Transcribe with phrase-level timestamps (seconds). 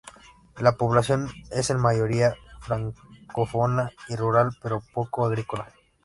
[0.57, 5.71] La población es en mayoría francófona y rural, pero poco agrícola.